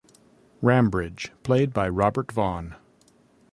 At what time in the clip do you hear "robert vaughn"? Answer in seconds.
1.87-2.75